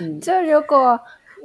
[0.00, 0.98] 嗯，就如果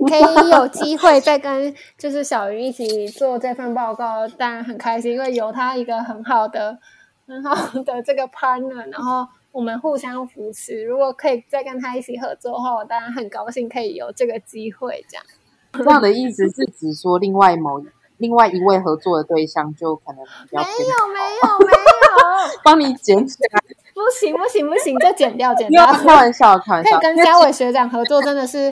[0.07, 0.21] 可以
[0.51, 6.77] 有机会再跟就是小云一起做这份报告，当然很开心，因为有他一个很好的、
[7.27, 10.83] 很好的这个 partner，然后我们互相扶持。
[10.83, 15.05] 如果可以再跟他一起合作的话，我当然很高兴可以有这个机会。
[15.07, 15.25] 这样，
[15.73, 17.83] 这样的意思是指说另外某
[18.17, 23.61] 另外一位合作的对象就可能比较没有没有没有 帮你捡起来。
[23.93, 25.85] 不行不行不行，就剪掉剪掉。
[25.85, 28.71] 开玩笑开玩笑，跟嘉伟学长合作，真的是。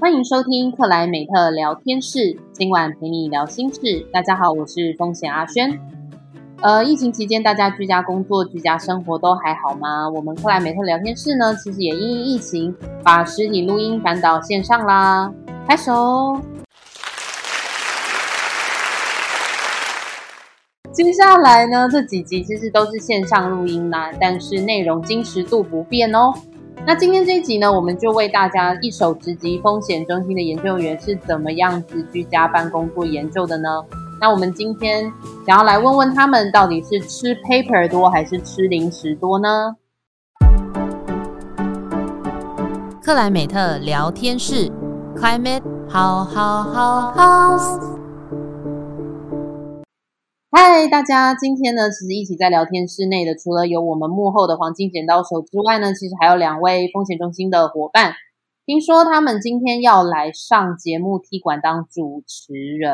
[0.00, 4.06] 欢迎收听克莱美特聊天室，今晚陪你聊心事。
[4.12, 5.78] 大家好，我是风险阿轩。
[6.62, 10.08] 呃，疫情期间大家居家工作、居家生活都还好吗？
[10.08, 12.72] 我们克莱美特聊天室呢，其实也因疫情
[13.02, 15.32] 把实体录音搬到线上啦。
[15.66, 16.40] 拍手。
[20.92, 26.32] 接下来呢，这几集其实都是线上录音啦，但是内容真实度不变哦。
[26.84, 33.68] 那今天这一集呢，我们就为大家一手直击风险中心的研究员是怎么样子居家办公做研究的呢？
[34.20, 35.10] 那我们今天
[35.46, 39.76] 想要来问问他们，到底是吃 paper 多还是吃零食多呢？
[43.00, 44.70] 克莱美特聊天室
[45.16, 47.99] ，Climate How How How House。
[50.52, 51.32] 嗨，大家！
[51.32, 58.14] 今天呢，其实一起在聊天室内的，除了有我们幕后的黄金剪刀手之外呢，其实还有两位风险中心的伙伴。
[58.66, 62.92] 听说他们今天要来上节目踢馆当主持人，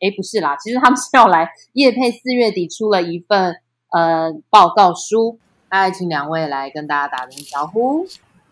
[0.00, 3.56] 诶，不是啦，其实他们是要来叶配四月底出了一份
[3.90, 5.38] 呃报告书。
[5.68, 8.06] 嗨请两位来跟大家打声招呼。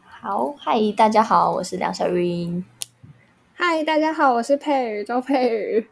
[0.04, 2.62] 好，嗨，大家好，我是梁小云。
[3.54, 5.86] 嗨，大家好，我是佩宇周佩宇。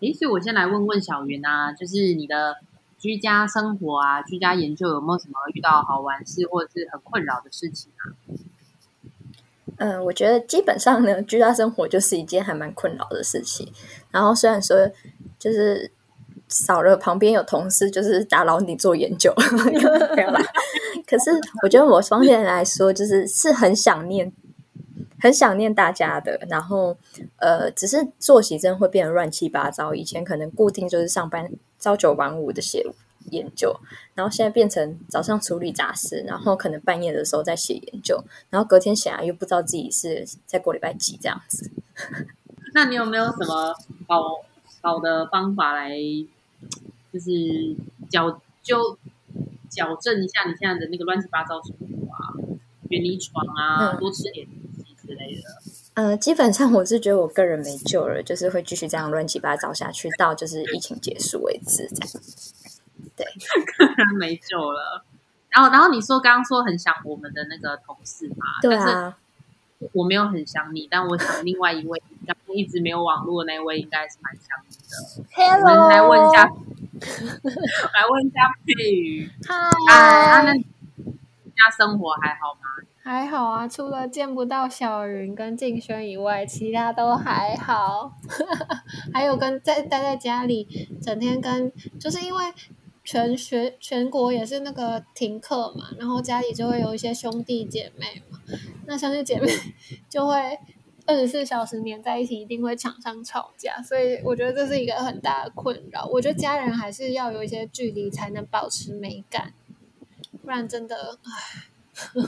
[0.00, 2.56] 诶，所以我先来问问小云啊，就是你的
[2.98, 8.02] 居家生活啊，居家研究有没有什么遇到好玩事或者是很困扰的事情啊？
[9.76, 13.72] 嗯，我觉得基本上呢，居家生活就是一件还蛮困扰的事情。
[14.10, 14.88] 然后虽然说
[15.38, 15.90] 就是
[16.48, 19.32] 少了旁边有同事，就是打扰你做研究，
[21.06, 21.30] 可是
[21.62, 24.32] 我觉得我方面来说，就是是很想念。
[25.24, 26.94] 很想念大家的，然后
[27.38, 29.94] 呃，只是作息真的会变得乱七八糟。
[29.94, 32.86] 以前可能固定就是上班朝九晚五的写
[33.30, 33.74] 研究，
[34.14, 41.70] 然后现在变成早上处理杂事，然后可能半夜的时候再写研究，然后隔天醒来又不知道自己是在过礼拜几这样子。
[42.74, 43.74] 那你有没有什么
[44.06, 44.44] 好
[44.82, 45.88] 好的方法来，
[47.10, 47.30] 就是
[48.10, 48.98] 矫就
[49.70, 52.36] 矫正一下你现在的那个乱七八糟生活啊？
[52.90, 54.46] 远离床啊，嗯、多吃点。
[55.14, 55.42] 之类的，
[55.94, 62.24] 呃，基本上 我是觉得我个人没救了，就是会继续这样乱七八糟下去，到就是疫情结束为止，这样。
[63.16, 63.24] 对，
[63.78, 65.04] 个人没救了。
[65.50, 68.44] 然后，然后你说刚刚说很想我们的那个同事嘛？
[68.60, 69.16] 对啊。
[69.92, 75.28] 我没有很想你，但我想另外一位刚刚一直没有网络的那位应该是蛮想你的。
[75.34, 76.44] Hello，我们来问一下，
[77.92, 79.30] 来问一下佩瑜。
[79.46, 82.60] 嗨，那家生活还好吗？
[83.04, 88.14] 还好啊，除了见不到小云跟静轩以外，其他都还好。
[89.12, 91.70] 还有跟在待在家里，整天跟
[92.00, 92.42] 就是因为
[93.04, 98.38] 全学全国也是那个停课嘛，然后家里就会有一些兄弟姐妹嘛，
[98.86, 99.52] 那兄弟姐妹
[100.08, 100.58] 就会
[101.04, 106.06] 二十四小时黏在一起，一定会常常吵架，所以我觉得这是一个很大的困扰。
[106.06, 109.52] 我觉得家人还是要有一些距离，才能保持美感，
[110.42, 112.22] 不然真的唉。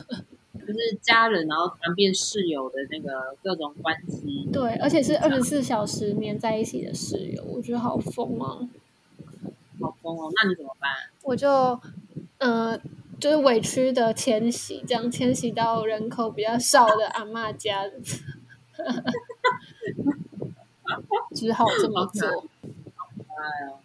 [0.66, 4.48] 就是家人，然后突然变室友的那个各种关系。
[4.52, 8.68] 对，而且是二十四小时黏在一起的室友，我觉得好疯啊！
[9.80, 10.30] 好疯哦！
[10.34, 10.90] 那你怎么办？
[11.22, 11.78] 我就，
[12.38, 12.78] 呃，
[13.20, 17.84] 就是委屈的迁徙，这样迁徙到人口比较少的阿妈家，
[21.34, 22.26] 只好这么做。
[22.28, 23.78] 哎呦，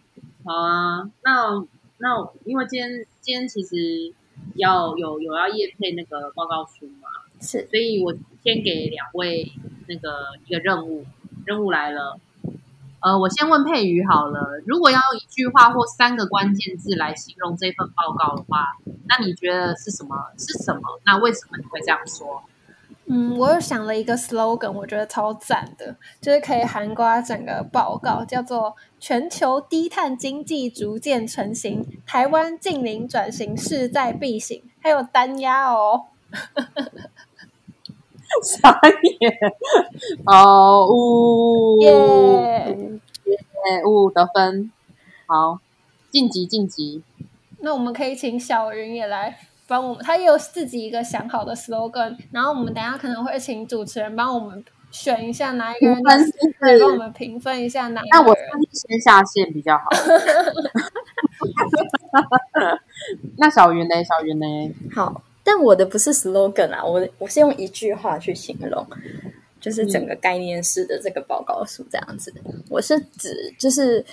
[0.44, 1.10] 好啊！
[1.22, 1.64] 那
[1.98, 4.12] 那因为今天今天其实。
[4.54, 7.08] 要有有要验配那个报告书嘛？
[7.40, 8.12] 是，所以我
[8.42, 9.52] 先给两位
[9.88, 11.04] 那个一个任务，
[11.44, 12.18] 任务来了。
[13.00, 18.76] 呃，我先问佩瑜好了，如果要用一句话或三个关键字来形容这份报告的话，
[19.08, 20.14] 那你觉得是什么？
[20.38, 21.00] 是什么？
[21.04, 22.44] 那为什么你会这样说？
[23.06, 36.06] 嗯，我又想了一个 slogan，我觉得超赞的，就是可以涵盖整个报告，叫做“全球低碳经济逐渐成型，台湾近零转型势在必行”，还有单押哦。
[38.42, 38.80] 傻
[39.20, 39.36] 眼
[40.24, 41.90] 哦，呜耶
[43.24, 44.72] 耶，呜得分，
[45.26, 45.58] 好，
[46.10, 47.02] 晋级晋级。
[47.58, 49.38] 那我们可以请小云也来。
[49.72, 56.02] 帮我们，他也有自己一个想好的 slogan，然后我们等下可能会请主持人帮我们选一下哪一个人，
[56.60, 58.22] 对，帮我们评分一下哪一个人。
[58.22, 58.36] 那我
[58.70, 59.84] 先下线比较好。
[63.38, 64.04] 那小云呢？
[64.04, 64.44] 小云呢？
[64.94, 68.86] 好，但我的不是 slogan 啊，我我是用一句话去形容，
[69.58, 72.30] 就是整个概念式的这个报告书这样子。
[72.44, 74.04] 嗯、我是指就是，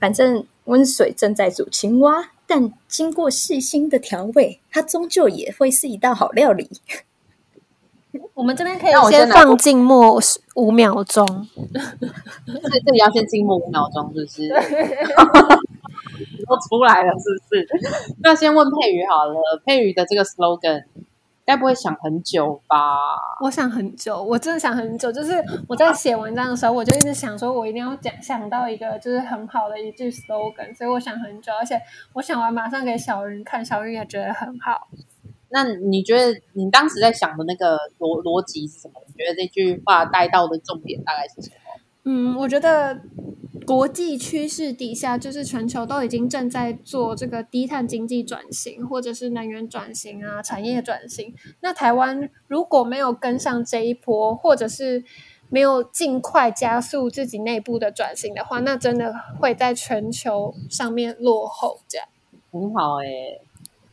[0.00, 6.70] 反正温水正在煮青蛙，但经过细心的调味，它终究也会是一道好料理。
[8.34, 10.20] 我们这边可以先放静默
[10.54, 11.26] 五秒钟，
[12.44, 14.48] 这这里要先静默五秒钟，是不是？
[16.46, 17.68] 都出来了，是不是？
[18.22, 20.84] 那先问佩瑜好了，佩瑜的这个 slogan，
[21.46, 22.76] 该不会想很久吧？
[23.40, 25.12] 我想很久，我真的想很久。
[25.12, 25.32] 就是
[25.68, 31.80] 我在写文章的时候，我就一直想说，我一定要讲想到一个就是很好的一句 slogan，所以我想很久，而且
[32.14, 34.88] 我想完马上给小云看，小云也觉得很好。
[35.48, 39.00] 那你觉得你当时在想的那个逻逻辑是什么？
[39.06, 41.65] 你觉得这句话带到的重点大概是什么？
[42.06, 43.02] 嗯，我觉得。
[43.66, 51.34] 国际趋势底下，就是全球都已经正在做这个低碳经济转型，或者是能源转型啊，产业转型。
[51.62, 55.02] 那台湾如果没有跟上这一波，或者是
[55.48, 61.80] 没有尽快加速自己内部的转型的话，那真的会在全球上面落后。
[61.88, 62.06] 这样
[62.52, 63.40] 很好哎、欸，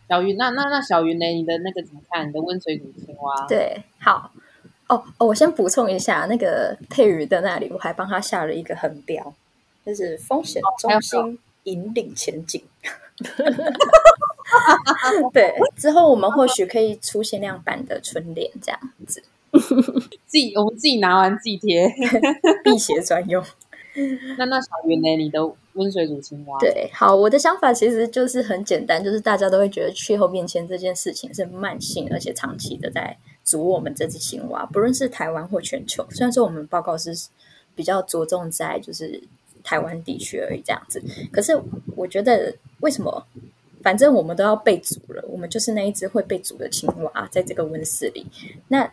[0.08, 1.26] 小云，那那那小云呢？
[1.26, 2.28] 你的那个怎么看？
[2.30, 3.48] 你的温水煮青蛙？
[3.48, 4.32] 对，好
[4.94, 9.34] 哦哦，我先补充一下，那个佩瑜的那里，我还帮他下了一个横标。
[9.86, 12.64] 就是风险中心引领前景，
[15.34, 19.22] 对， 之后我们或许可以出限量版的春联这样子，
[20.26, 21.94] 自己我们自己拿完自己贴，
[22.64, 23.44] 辟邪专用。
[24.38, 25.18] 那那小云呢？
[25.18, 26.58] 你的温水煮青蛙？
[26.60, 36.06] 对，好，我的想法其实就是很简单，就是大家都会觉得气候变迁这件事情是慢性而且长期的在煮我们这只青蛙，不论是台湾或全球。
[36.12, 37.14] 虽然说我们报告是
[37.76, 39.22] 比较着重在就是。
[39.66, 41.02] 台湾地区而已，这样子。
[41.32, 41.58] 可是
[41.96, 43.26] 我觉得，为什么？
[43.82, 48.28] 反正我们都要被煮了，我们就是那一只会被煮的青蛙，在这个温室里。
[48.68, 48.92] 那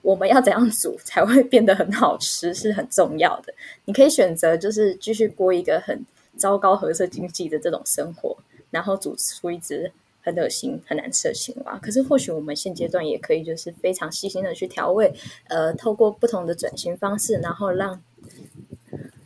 [0.00, 3.52] 我们要怎样煮才会变得很好吃，是很重要的。
[3.84, 6.06] 你可以选择，就是继续过一个很
[6.36, 8.38] 糟糕褐色经济的这种生活，
[8.70, 9.90] 然后煮出一只
[10.22, 11.78] 很恶心、很难吃的青蛙。
[11.78, 15.12] 可是或许我们现阶段也可以，就是非常细心的去调味，
[15.48, 18.02] 呃，透过不同的转型方式，然后让。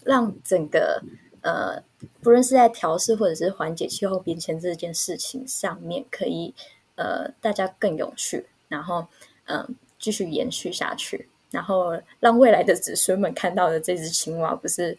[0.04, 1.02] 让整个
[1.42, 1.82] 呃，
[2.22, 6.54] 不论是在调试或者是缓解气候变迁这件事情上面，可以
[6.94, 9.04] 呃，大家更有趣，然后
[9.46, 14.96] 嗯、呃，继续延续下去，然后让未来的子孙们看到的这只青蛙不是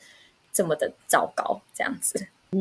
[0.51, 2.27] 这么的糟糕，这样子。
[2.51, 2.59] 嗯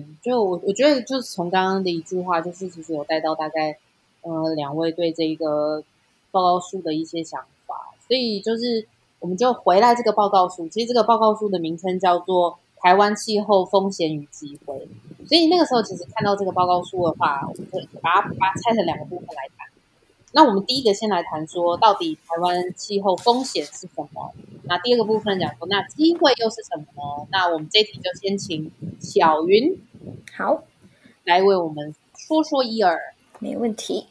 [0.00, 3.78] 嗯，就我我觉得就是从刚刚的一句话，就是其实有带到大概
[4.22, 5.82] 呃两位对这一个
[6.30, 8.86] 报告书的一些想法，所以就是。
[9.20, 14.76] 我们就回来这个报告书，其实这个报告书的名称叫做《台湾气候风险与机会》。
[15.28, 19.66] 所以那个时候，其实看到这个报告书的话，我们就把它把它拆成两个部分来谈。
[20.32, 24.32] 那我们第一个先来谈说，到底台湾气候风险是什么？
[24.64, 27.26] 那第二个部分讲说，那机会又是什么呢？
[27.30, 28.70] 那我们这题就先请
[29.00, 29.80] 小云
[30.36, 30.64] 好
[31.24, 32.98] 来为我们说说一二，
[33.38, 34.06] 没问题。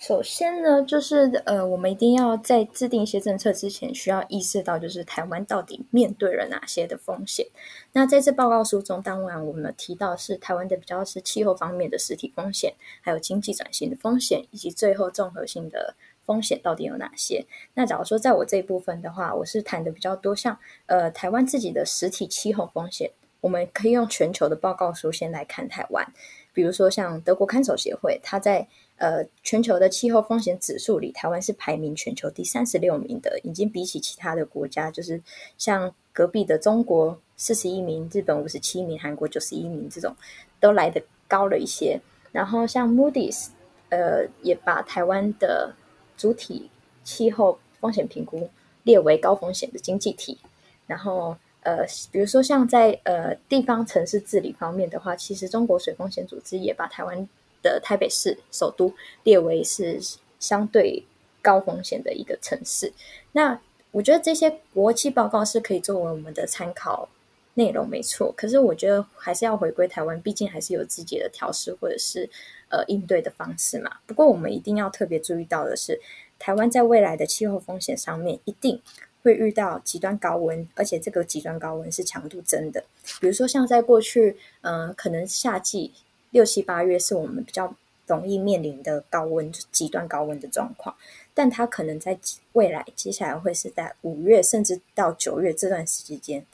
[0.00, 7.46] 首先呢，就是呃，我们一定要在制定一些政策之前，需要意识到，就是台湾到底面对了哪些的风险。
[7.92, 17.44] 那在这报告书中，当然我们提到是台湾的比较是气候方面的实体风险，还有经济转型的风险，以及最后综合性的风险到底有哪些？
[17.74, 26.06] 那假如说在我这一部分的话，我是谈的比较多，像呃台湾自己的实体气候风险，我们可以用全球的报告书先来看台湾，
[26.52, 28.66] 比如说像德国看守协会，它在
[28.96, 35.22] 呃，全球的气候风险指数里，台湾是排名全球第三十六名的，已经比起其他的国家，就是
[35.56, 40.14] 像隔壁的中国四十一名、日本五十七名、韩国九十一名这种，
[40.60, 41.98] 都来得高了一些。
[42.30, 43.48] 然后像 Moody's，
[43.88, 45.74] 呃，也把台湾的
[46.18, 46.70] 主体
[47.02, 48.50] 气候风险评估
[48.82, 50.38] 列为高风险的经济体。
[50.86, 57.28] 然后，呃，比如说像在呃地方城市治理方面的话，其实中国水风险组织也把台湾。
[57.62, 58.90] 的台北市首都
[59.22, 60.00] 列为是
[60.38, 61.04] 相对
[61.42, 62.90] 高风险的一个城市。
[63.32, 67.06] 那我觉得这些国际报告是可以作为我们的参考
[67.52, 68.32] 内容，没错。
[68.34, 72.30] 可是我觉得还是要回归台湾，毕竟还是有自己的调试或者是
[72.70, 73.98] 呃应对的方式嘛。
[74.06, 76.00] 不过我们一定要特别注意到的是，
[76.38, 78.80] 台湾在未来的气候风险上面一定
[79.22, 82.84] 会遇到极端高温，而且这个极端高温是强度真的。
[83.20, 85.92] 比如说像在过去，嗯、可能夏季。
[86.32, 87.74] 六七八月是我们比较
[88.06, 90.94] 容易面临的高温、极端高温的状况，
[91.34, 92.16] 但它可能在
[92.52, 96.46] 未来接下来会是在五月甚至到九月这段时间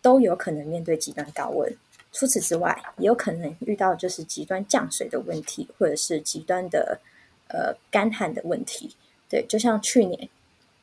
[0.00, 1.70] 都有可能面对极端高温。
[2.10, 6.98] 除此之外，也有可能遇到就是极端降水的问题，或者是极端的
[7.48, 8.96] 呃干旱的问题。
[9.28, 10.30] 对，就像去年，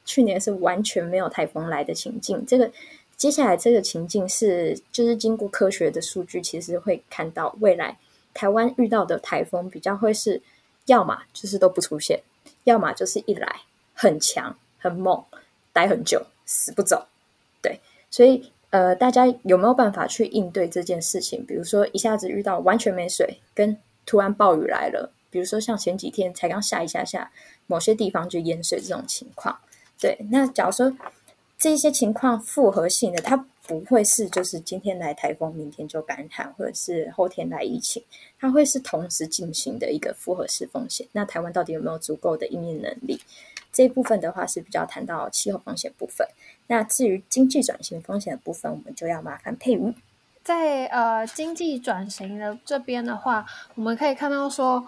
[0.06, 2.46] 去年是完全没有台风来的情境。
[2.46, 2.72] 这个
[3.18, 7.98] 接下来这个情境是，就是经过科学的数据，其实会看到未来
[8.34, 10.42] 台湾遇到的台风比较会是，
[10.86, 12.22] 要么就是都不出现，
[12.64, 13.62] 要么就是一来
[13.94, 15.24] 很强很猛，
[15.74, 17.08] 待很久死不走。
[17.62, 17.80] 对，
[18.12, 21.46] 所以呃，大家有没有办法去应对这件事情？
[21.46, 25.12] 比如说一下子遇到完全没水，跟突然暴雨来了。
[25.32, 27.30] 比如说，像前几天才刚下一下下，
[27.68, 29.60] 某些地方就淹水这种情况，
[30.00, 30.18] 对。
[30.30, 30.96] 那假如说
[31.58, 38.04] 这些情况复合性的，它不会是就是今天来台风，明天就干旱，或者是后天来疫情，
[38.40, 41.08] 它会是同时进行的一个复合式风险。
[41.14, 43.20] 那台湾到底有没有足够的因应能力？
[43.72, 46.28] 这一部分的话是比较谈到气候风险部分。
[46.68, 49.94] 那至于经济转型风险的部分，我们就要麻烦佩瑜。
[50.44, 54.86] 在呃经济转型的这边的话，我们可以看到说。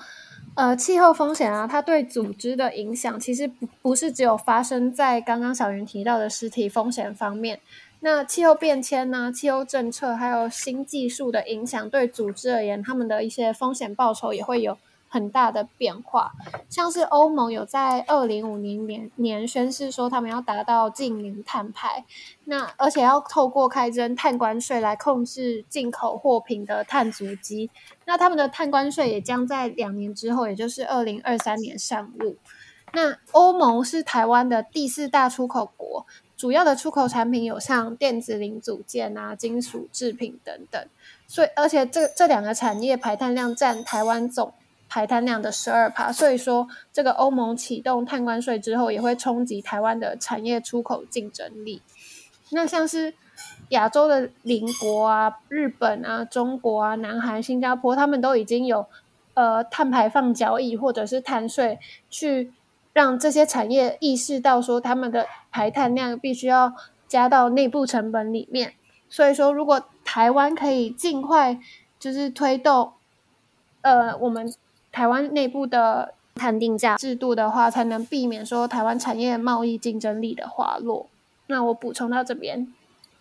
[0.57, 7.59] 呃，气候风险啊，它对组织的影响其实不不是只有发生在刚刚小云提到的实体风险方面。
[7.99, 14.75] 那气候变迁呢、气候政策还有新技术的影响，对组织而言，他们的一些风险报酬也会有
[15.09, 16.31] 很大的变化，
[16.69, 22.05] 像是欧盟有在二零五零年年宣示说，他们要达到净零碳排，
[22.45, 27.69] 那而且要透过开征碳关税来控制进口货品的碳足迹。
[28.05, 32.37] 那他们的碳关税也将在两年之后，也就是二零二三年上路。
[32.93, 36.05] 那欧盟是台湾的第四大出口国，
[36.37, 40.87] 主要的出口产品有像电子零组件啊、金属制品等等。
[41.27, 44.53] 所以，而且这这两个产业排碳量占台湾总
[44.89, 51.81] 排碳量的十二趴，所以说这个欧盟启动碳关税之后，也会冲击台湾的产业出口竞争力。
[52.51, 53.13] 那像是
[53.69, 58.85] 亚洲的邻国啊，日本啊、中国啊、南韩、新加坡，他们都已经有
[59.33, 61.77] 呃碳排放交易或者是碳税，
[62.09, 62.53] 去
[62.93, 66.73] 让这些产业意识到说他们的排碳量必须要
[67.07, 68.75] 加到内部成本里面。
[69.09, 71.59] 所以说，如果台湾可以尽快
[71.99, 72.93] 就是推动，
[73.81, 74.49] 呃，我们。
[74.97, 81.07] 台湾内部的碳定价制度的话，才能避免说台湾产业贸易竞争力的滑落。
[81.45, 82.67] 那我补充到这边。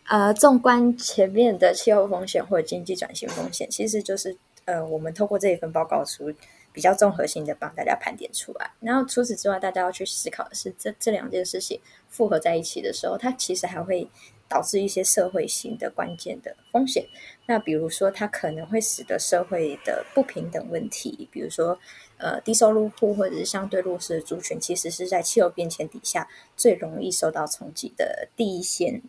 [0.09, 6.33] 呃，纵观前面的气候风险或者经济转型风险，其实就是呃，我们透过这一份报告书
[6.73, 8.71] 比较综合性的帮大家盘点出来。
[8.81, 11.79] 然后除此之外，大家要去思考的是，这这两件事情
[12.09, 14.09] 复合在一起的时候，它其实还会。
[14.49, 17.07] 导致一些社会性的关键的风险，
[17.47, 21.79] 那比如说它可能会使得社会的不平等问题，比如说
[22.19, 29.03] 呃低收入户或者是相对弱势的族群，其实是在气候变迁底下最容易受到冲击的第一线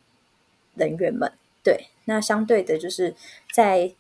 [0.75, 1.32] 人员们。
[1.63, 3.15] 对，那相对的就是
[3.53, 3.94] 在。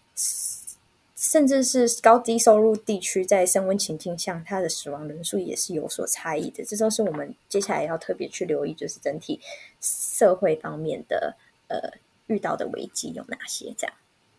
[1.17, 6.63] 甚至是高低收入地区，在升温情境下，它的死亡人数也是有所差异的。
[6.63, 9.41] 这都是我们接下来要特别去留意，就是整体
[9.81, 11.35] 社会方面的
[11.69, 11.97] 呃
[12.27, 13.73] 遇到的危机有哪些？
[13.75, 13.95] 这样。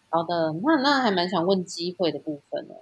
[0.08, 2.74] 好的，那那还蛮想问机会的部分呢。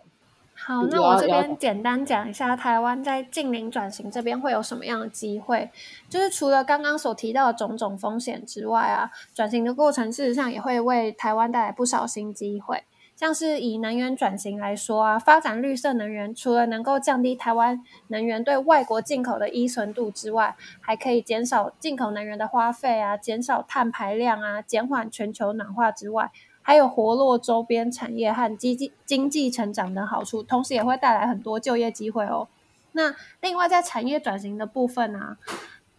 [0.55, 5.71] 好，那我这边简单讲一下，台湾在近零转型这边会有什么样的机会？
[6.11, 12.85] 就是除了刚刚所提到的种种风险之外啊，转型的过程事实上也会为台湾带来不少新机会。
[13.17, 26.31] 像是以能源转型来说啊，发展绿色能源，除了能够降低台湾能源对外国进口的依存度之外，还可以减少进口能源的花费啊，减少碳排量啊，减缓全球暖化之外，
[26.61, 32.49] 还有活络周边产业和经济经济成长等好处，同时也会带来很多就业机会哦。
[32.93, 35.39] 那另外在产业转型的部分啊，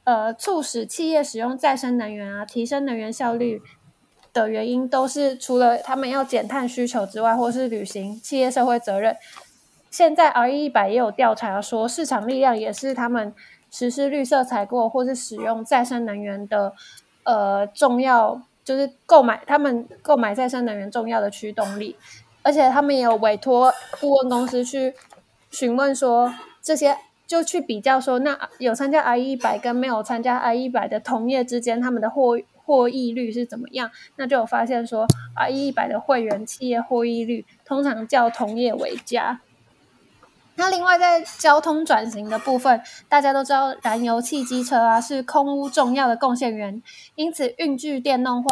[0.03, 3.63] 呃，促使企业使用再生能源啊，提升能源效率。
[4.43, 9.15] 的原因都是除了他们要减碳需求之外，或是履行企业社会责任。
[9.89, 13.33] 现在 R E 一百也有调查说，市场力量也是他们
[13.71, 16.73] 实施绿色采购或是使用再生能源的
[17.23, 21.95] 呃重要，就是购买他们购买再生能源重要的驱动力。
[22.43, 24.93] 而且他们也有委托顾问公司去
[25.49, 33.89] 询问说，这些就去比较说，那有参加 RE100 跟没有参加 RE100 的同业之间，他们的货获益率是怎么样？
[34.17, 35.07] 那就有发现说
[35.37, 39.39] ，RE100 的会员企业获益率通常较同业为佳。
[40.59, 46.81] 那另外在交通转型的部分，大家都知道燃油汽机车啊是空污重要的贡献源，
[47.13, 48.49] 因此运具电动化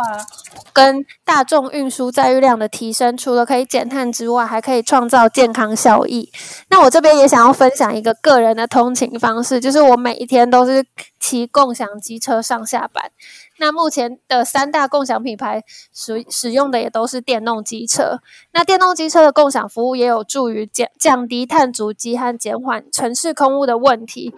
[0.71, 6.31] 跟大众运输载运量的提升，除了可以减碳之外，还可以创造健康效益。
[6.69, 10.85] 那我这边也想要分享一个个人的通勤方式，就是我每一天都是
[11.19, 13.11] 骑共享机车上下班。
[13.57, 18.19] 那目前的三大共享品牌使使用的也都是电动机车。
[18.51, 24.33] 那电动机车的共享服务也有助于降降低碳足迹和减缓城市空污的问题。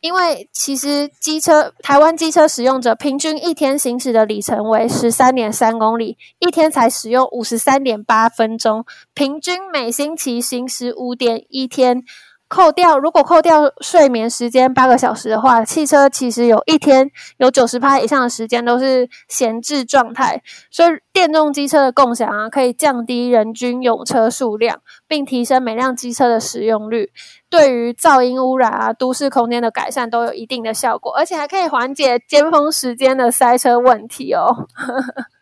[0.00, 8.84] 因为其实机车台湾机车使用者平均一天行驶的里程为十三点三公里，一天才使用五十三点八分钟，
[9.14, 12.04] 平均每星期行驶五点一天。
[12.48, 20.40] 扣掉，如果扣掉睡眠时间八个小时的话，汽车其实有一天有九十趴以上的时间都是闲置状态。
[20.70, 27.10] 所以电动机车的共享啊，可以降低人均用车数量，并提升每辆机车的使用率，
[27.50, 34.68] 对于噪音污染啊、都市空间的改善都有一定的效果，而且还可以缓解尖峰时间的塞车问题哦。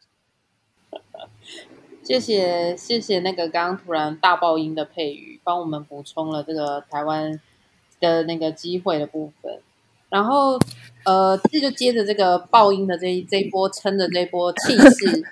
[2.05, 7.41] 谢谢谢谢那个刚刚突然大爆音的配语，帮我们补充了这个台湾
[7.99, 9.59] 的那个机会的部分。
[10.11, 10.59] 然后
[11.05, 15.25] 呃，这就接着这个爆音的这这一波撑的这一波气势，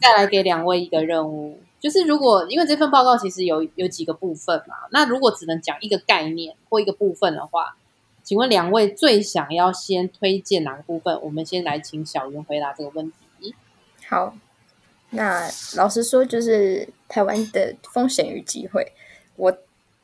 [0.00, 7.76] 再来给两位一个任务，就是如果因为这份报告其实有有几个部分嘛，那如果只能讲一个概念或一个部分的话，
[8.22, 11.20] 请问两位最想要先推荐哪个部分？
[11.22, 13.54] 我们先来请小云回答这个问题。
[14.08, 14.34] 好。
[15.14, 18.92] 那老实说，就是台湾的风险与机会，
[19.36, 19.56] 我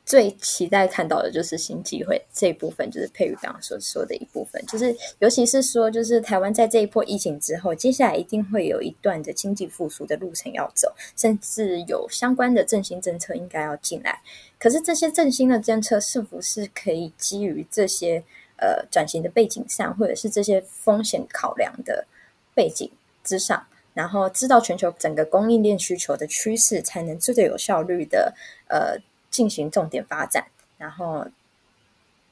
[0.03, 14.19] 最期待看到的就是新机会这一部分，就是佩瑜刚刚所说的一部分，就是尤其是说，就是台湾在这一波疫情之后，接下来一定会有一段的经济复苏的路程要走，甚至有相关的振兴政策应该要进来。
[14.59, 18.23] 可是这些振兴的政策是不是可以基于这些
[18.57, 22.05] 呃转型的背景上，或者是这些风险考量的
[22.53, 22.89] 背景
[23.23, 23.65] 之上？
[23.93, 28.33] 然后知道全球整个供应链需求的趋势，才能最最有效率的
[28.69, 28.97] 呃
[29.29, 31.27] 进行重点发展，然后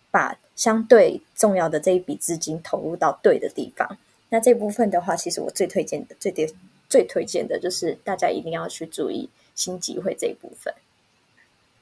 [0.10, 3.98] 把相对重要的这一笔资金投入到对的地方。
[4.30, 6.54] 那这部分的话，其实我最推荐的、最最
[6.88, 10.74] 最推荐的就是大家一定要去注意新机会这一部分。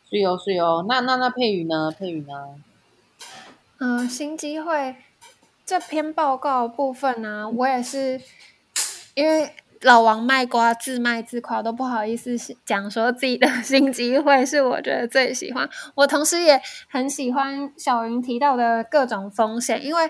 [0.10, 1.92] 是哦是哦，那那那佩宇呢？
[1.92, 2.62] 佩宇呢？
[3.78, 4.96] 嗯、呃，新机会
[5.66, 8.20] 这篇报告部分呢、啊，我也是
[9.14, 9.54] 因为。
[9.82, 12.36] 老王卖瓜，自卖自夸，都不好意思
[12.66, 15.70] 讲说自己的新机会是我觉得最喜欢。
[15.94, 16.60] 我同时也
[16.90, 20.10] 很喜欢小云提到的各种风险，因为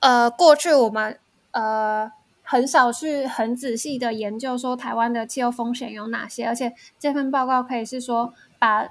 [0.00, 1.18] 呃，过去我们
[1.50, 2.10] 呃
[2.42, 8.88] 很少去很仔细的研究说台湾的气候风险有哪些，而且这份报告可以是说把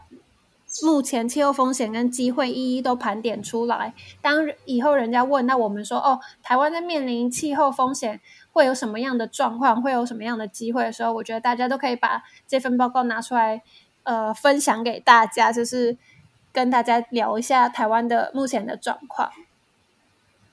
[0.84, 3.94] 目前气候风险跟机会一一都盘点出来。
[4.22, 8.22] 当以后人家问那我们说哦，台湾在面临气候风险。
[8.54, 13.62] 会有什么样的状况，会有什么样的机会的时候，我觉得大家都可以把这份报告拿出来，
[14.04, 15.98] 呃，分享给大家，就是
[16.52, 19.32] 跟大家聊一下台湾的目前的状况。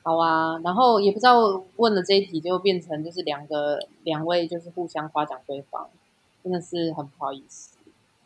[0.04, 5.88] 好啊，然后也不知道问了这一题，就变成就是两个两位就是互相夸奖对方，
[6.44, 7.76] 真的是很不好意思。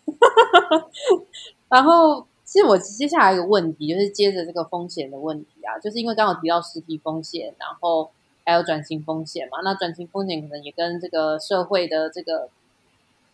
[1.71, 8.11] 然后，其实我接下来一个问题，就是接着这个风险的问题啊，就是因为刚刚提到实体风险，然后。
[8.45, 9.59] 还有转型风险嘛？
[9.63, 12.49] 那转型风险可能也跟这个社会的这个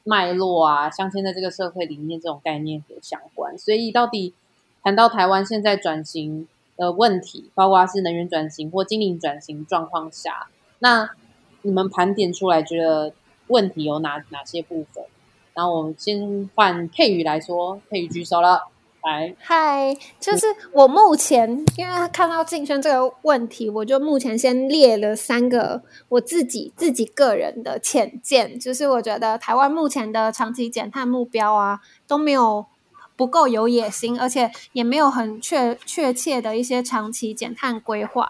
[0.04, 3.56] 脉络啊，镶嵌在这个社会里面这种概念有相关。
[3.58, 4.34] 所以到底
[4.82, 11.10] 谈到台湾现在转型的问题，包括是能源转型或经营转型状况下，那
[11.62, 13.12] 你们盘点出来觉得
[13.48, 15.04] 问题有哪哪些部分？
[15.54, 18.68] 然后我们先换佩瑜来说，佩瑜举手了。
[19.00, 32.66] 嗨，嗨就是我目前因为看到竞选这个问题，我就目前先列了三个我自己自己个人的浅见，就是我觉得台湾目前的长期减碳目标啊都没有
[33.16, 38.28] 不够有野心，而且也没有很确确切的一些长期减碳规划，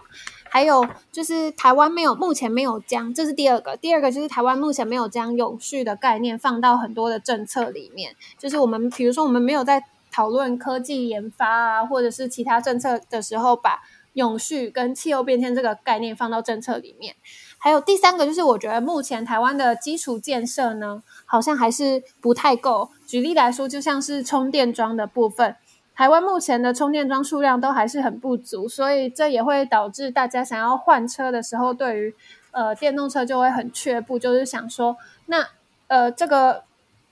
[0.49, 9.83] 还有就是台湾没有目前没有将，这是第二个，第二个就是台湾目前没有将永续的概念放到很多的政策里面，就是我们比如说我们没有在。
[10.11, 13.81] 讨论科技研发啊，或者是其他政策的时候，把
[14.13, 17.15] 永续跟气候变迁这个概念放到政策里面。
[17.57, 22.89] 还有第三个，就是我觉得目前台湾的基础建设呢，好像还是不太够。
[23.05, 25.55] 举例来说，就像是充电桩的部分，
[25.95, 32.15] 台湾目前的充电桩数量都还是很不足，所以这也会导致大家想要换车的时候，对于
[32.51, 35.47] 呃电动车就会很却步，就是想说，那
[35.87, 36.63] 呃这个。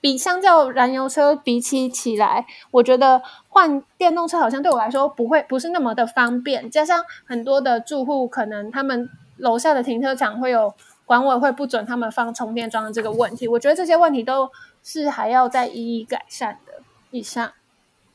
[0.07, 6.71] 比相较燃油车比起起来，我觉得换电动车好像对我来说不会不是那么的方便。
[6.71, 10.73] 加上很多的住户可能他们楼下的停车场会有
[11.05, 14.49] 管委会不准他们放充电桩的这个问题，我觉得这些问题都
[14.81, 16.71] 是还要再一一改善的。
[17.11, 17.51] 以上，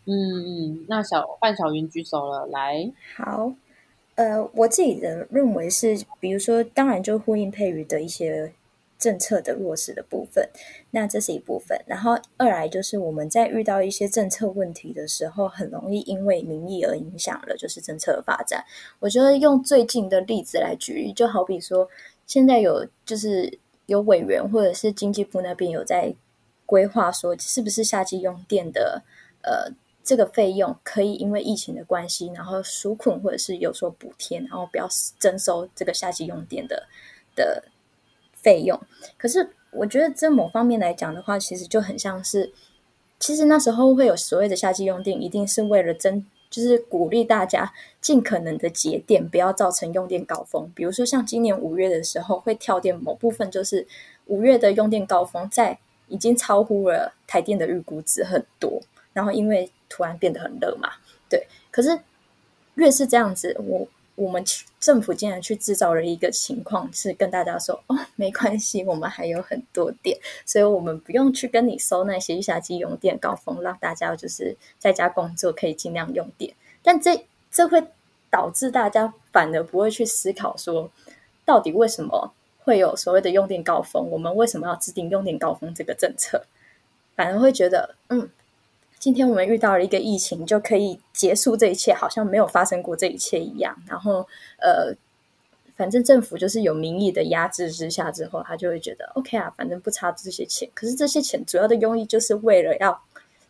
[0.06, 3.52] 嗯嗯，那小范小云举手了，来，好，
[4.14, 8.54] 呃，我自己的认为是，比如说，当然就呼应佩瑜的一些。
[9.02, 10.48] 政策的落实的部分，
[10.92, 11.76] 那这是一部分。
[11.88, 18.64] 然后二来就是我们在遇到一些政策问题的时候，很容易因为民意而影响了就是政策的发展。
[19.00, 21.88] 我觉得用最近的例子来举例，就好比说，
[22.28, 26.14] 现在有就是有委员或者是经济部那边有在
[26.64, 29.02] 规划说，是不是夏季用电的
[29.42, 29.68] 呃
[30.04, 34.86] 这个费用可以因为疫情的关系，然后纾困或者是有所补贴，然后不要
[35.18, 36.86] 征收这个夏季用电的
[37.34, 37.64] 的。
[38.42, 38.78] 费用，
[39.16, 42.52] 可是我觉得这某方面来讲的话，其实就很像是，
[43.18, 50.70] 其实那时候会有所谓的夏季用电，一定是为了增，就是鼓励大家尽可能的节电，不要造成用电高峰。
[50.74, 53.86] 比如说像今年五月的时候会跳电，某部分就是
[54.26, 55.78] 五月的用电高峰在
[56.08, 60.90] 已经超乎了台电的预估值很多，然后因为突然变得很热嘛，
[61.28, 61.46] 对。
[61.70, 61.98] 可是
[62.74, 63.86] 越是这样子，我。
[64.22, 64.44] 我们
[64.78, 77.82] 政府竟然去制造了一个情况，是跟大家说：“哦，没关系，我们还有很多电，所以我们不用去跟你收那些一下机用电高峰，让大家就是在家工作可以尽量用电。”但这这会
[78.30, 80.90] 导致大家反而不会去思考说，
[81.44, 82.32] 到底为什么
[82.64, 84.10] 会有所谓的用电高峰？
[84.10, 86.44] 我们为什么要制定用电高峰这个政策？
[87.16, 88.30] 反而会觉得，嗯。
[89.02, 93.76] 今天我们遇到了一个疫情，就可以结束这一切，好像没有发生过这一切一样。
[93.84, 94.24] 然后，
[94.60, 94.94] 呃，
[95.74, 100.70] 反正政府就是有民意的压制之下之后，他就会觉得 OK 啊，反正不差这些钱。
[100.72, 103.02] 可是这些钱主要的用意就是为了要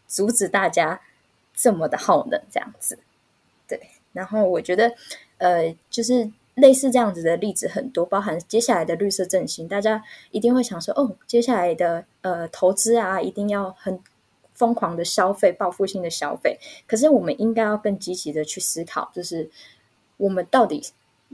[0.06, 0.98] 阻止大家
[1.54, 2.98] 这么的耗能，这样子。
[3.68, 3.78] 对，
[4.14, 4.90] 然后我觉得，
[5.36, 14.00] 呃，就是类似这样子的例子很多，包含接下来的绿色振兴，大家一定会想说，哦，接下来的呃投资啊，一定要很。
[14.54, 16.58] 疯狂的消费，报复性的消费。
[16.86, 19.50] 可是，我们应该要更积极的去思考，就是
[20.16, 20.82] 我们到底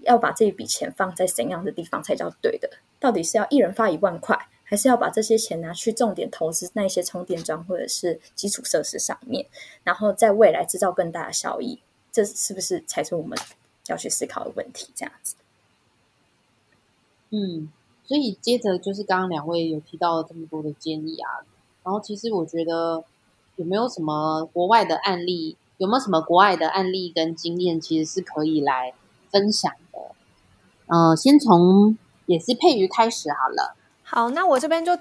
[0.02, 2.70] 要把这一笔钱放在怎样的地方才叫对的？
[3.00, 9.46] 到底是要一人发一万块，还是要把这些钱拿去重点投资那些充电桩或者是基础设施上面，
[9.84, 11.80] 然后在未来制造更大的效益？
[12.10, 13.38] 这是不是才是我们
[13.86, 14.90] 要去思考的问题？
[14.94, 15.36] 这样子。
[17.30, 17.70] 嗯，
[18.04, 21.44] 所以接着就是刚刚两位有提到了这么多的建议啊，
[21.88, 23.02] 然后其实我觉得。
[23.58, 25.56] 有没有什么国外的案例？
[25.78, 28.94] 有没有什么国外的案例跟经验，其实是可以来
[29.32, 29.98] 分享的？
[30.86, 33.74] 呃，先从也是佩瑜开始好了。
[34.04, 34.96] 好，那我这边就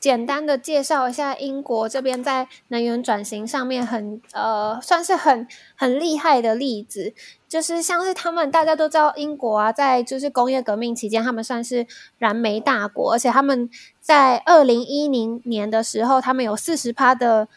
[0.00, 7.12] 简单的介绍一下英国这边在能源转型上面很呃，算是很很厉害的例子。
[7.48, 11.86] 就是像是他们大家都知道，英国啊，在就是工业革命期间，他们算是
[12.18, 17.48] 燃煤大国，而且他们在二零一零年的时候，他们有四十趴的。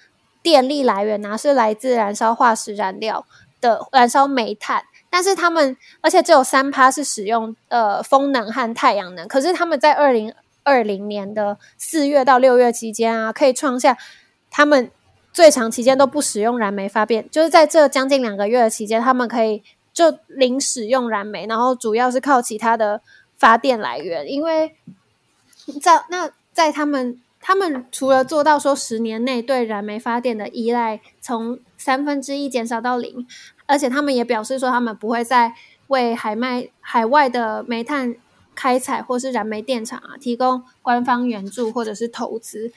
[0.43, 3.23] 电力来源呢、是来自燃烧化石燃料
[3.62, 9.27] 的燃烧煤炭，但是他们而且只有三趴是使用呃风能和太阳能。
[9.27, 13.95] 可是他们在二零二零年的四月到六月期间啊，可以创下
[14.49, 14.89] 他们
[15.32, 19.62] 最长期间都不使用燃煤发电，就是在这将近两个月的期间，他们可以
[19.93, 23.01] 就零使用燃煤，然后主要是靠其他的
[23.38, 24.75] 发电来源，因为
[25.82, 27.19] 在那在他们。
[27.43, 33.25] 他们除了做到说十年内对燃煤发电的依赖从三分之一减少到零，
[33.65, 35.56] 而且他们也表示说他们不会再
[35.88, 38.15] 为海卖海外的煤炭
[38.54, 42.71] 开采或是燃煤电厂啊提供官方援助或者是投资，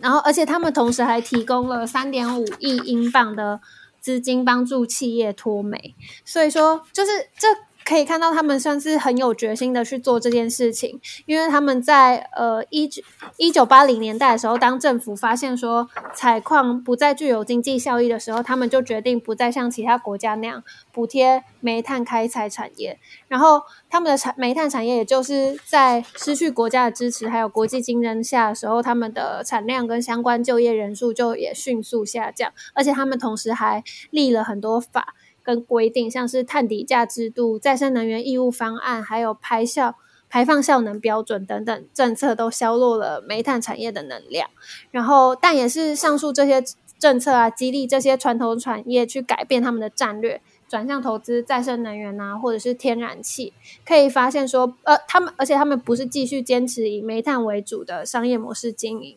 [0.00, 3.60] 然后而且他们同时还提供了三点五亿英镑的
[4.00, 7.48] 资金帮助企业脱媒，所以说就是这。
[7.84, 13.02] 可以看到，他们算是很有决心的去做这件事情，因为他们在呃一九
[13.36, 20.62] 一九八零年代的时候，当政府发现说采矿不再具有经济效益的时候，他们就决定不再像其他国家那样
[20.92, 35.14] 补贴煤炭开采产业，然后他们的产煤炭产业也就是在失去国家的支持，还有国际竞争下的时候，他们的产量跟相关就业人数就也迅速下降，而且他们同时还立了很多法。
[35.50, 39.96] 跟规定，像是碳底价制度、再生能源义务方案，还有排效
[40.28, 44.48] 排放效能标准等等政策，都削弱了煤炭产业的能量。
[44.92, 46.62] 然后，但也是上述这些
[47.00, 53.52] 政策啊，激励这些传统产业去改变他们的战略，转向投资再生能源啊，或者是天然气。
[53.84, 59.16] 可以发现说，呃，他们而且他们不是继续坚持以煤炭为主的商业模式经营。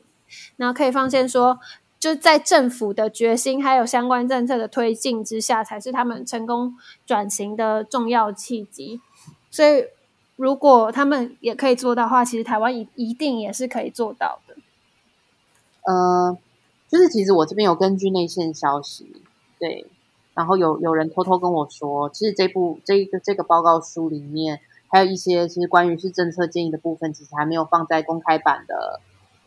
[0.58, 1.60] 然后可以发现说，
[2.03, 8.99] 就在政府的决心还有相关政策的推进之下，才是他们成功转型的重要契机。
[9.49, 9.85] 所以，
[10.35, 14.55] 如果他们也可以做到的话，其实台湾一一定也是可以做到的。
[15.83, 16.37] 呃，
[16.89, 19.21] 就是其实我这边有根据内线消息，
[19.57, 19.85] 对，
[20.33, 28.99] 然后有有人偷偷跟我说，其实这部这一个这个报告书里面还有一些其实关于是政策建议的部分，其实还没有放在公开版的，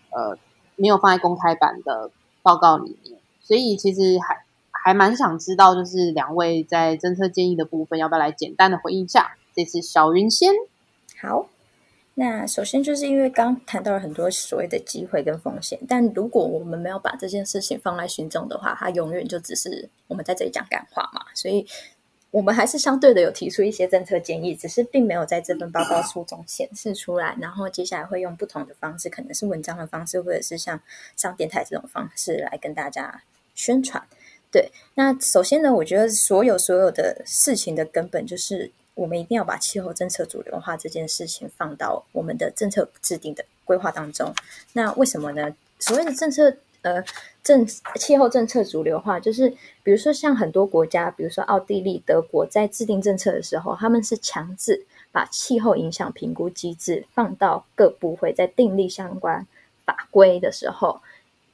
[0.09, 0.39] 呃，
[0.77, 2.11] 没有放在公开版的
[2.47, 9.37] 报告里面，所以其实还还蛮想知道，就是两位在政策建议的部分，要不要来简单的回应一下？
[9.53, 10.53] 这次小云先，
[11.21, 11.49] 好。
[12.19, 21.21] 那首先就是因为刚谈到了很多所谓的机会跟风险，但如果我们没有把这件事情放在心中的话，它永远就只是我们在这里讲干话嘛。
[21.35, 21.67] 所以，
[22.37, 27.35] 我们还是相对的有提出一些政策建议，只是并没有在这份报告书中显示出来。
[27.41, 30.79] 然后接下来会用不同的方式，可能是文章的方式，或者是像
[31.17, 33.23] 上电台这种方式来跟大家
[33.55, 34.07] 宣传。
[34.53, 38.71] 对，那首先呢，我觉得所有所有的事情的根本就是。
[38.97, 44.35] 我们一定要把气候政策主流化这件事情放到我们的政策制定的规划当中。
[44.73, 45.55] 那为什么呢？
[45.79, 47.05] 所谓的政策，呃，
[47.43, 49.51] 政气候政策主流化，就是
[49.83, 59.45] 比如说像很多国家，比如说奥地利、德国，在制定政策的时候，他们是强制把气候影响评估机制放到各部会，在订立相关
[59.85, 61.01] 法规的时候，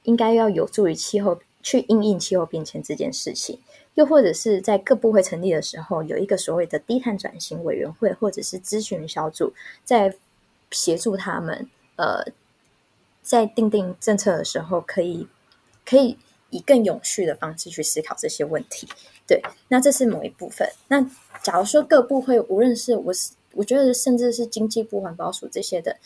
[0.02, 3.58] 应该要有助于气候去应应气候变迁这件事情。
[3.94, 10.14] 又或者是在各部会成立的时候，有一个所谓的低碳转型委员会，或者是咨询小组，在
[10.70, 12.22] 协助他们，呃，
[13.22, 15.26] 在定定政策的时候，可以
[15.84, 16.18] 可以
[16.50, 18.88] 以更永续的方式去思考这些问题。
[19.26, 20.68] 对，那这是某一部分。
[20.88, 21.00] 那
[21.42, 25.96] 假如说各部会，无论是我是我觉得，甚至是经济部、环保署这些的，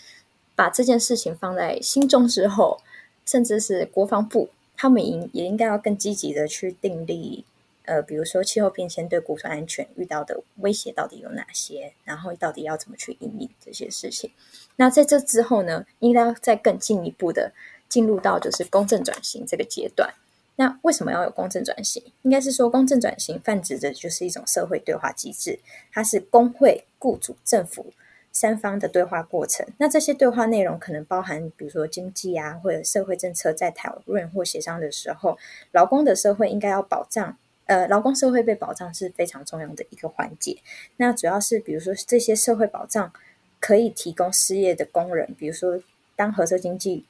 [0.55, 2.81] 把这件事情放在心中之后，
[3.24, 7.44] 甚至是国防部，他们应也应该要更积极的去订立。
[7.87, 11.94] 呃，比如说气候变迁对国土安全遇到的威胁到底有哪些？
[12.05, 14.31] 然后到底要怎么去应对这些事情？
[14.77, 17.53] 那在这之后呢，应该要再更进一步的
[17.88, 20.12] 进入到就是公正转型这个阶段。
[20.57, 22.03] 那为什么要有公正转型？
[22.22, 25.61] 应该是说公正转型泛指的就是一种社会对话机制，
[25.92, 27.92] 它是工会、雇主、政府
[28.33, 29.66] 三方的对话过程。
[29.79, 35.38] 那这些对话内容可能包含，比如说经济啊，或者社会政策在讨论或协商的时候，
[35.72, 37.38] 劳工的社会应该要保障。
[37.66, 40.57] 呃，劳工社会被保障是非常重要的一个环节。
[40.98, 43.12] 那主要是，比如说这些社会保障
[43.59, 45.83] 可以提供失业的工人，比如说
[46.14, 47.05] 当褐色经济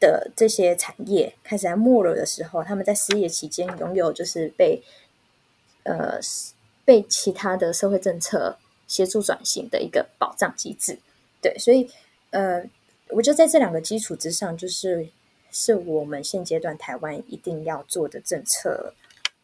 [0.00, 4.82] 的这些产业开始在没落的时候，他们在失业期间拥有就是被
[5.82, 6.18] 呃
[6.86, 8.56] 被其他的社会政策
[8.88, 10.98] 协助转型的一个保障机制。
[11.42, 11.90] 对，所以
[12.30, 12.64] 呃，
[13.08, 15.08] 我觉得在这两个基础之上，就是
[15.50, 18.94] 是我们现阶段台湾一定要做的政策。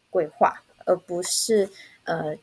[0.09, 1.69] 规划，而不是
[2.03, 2.35] 呃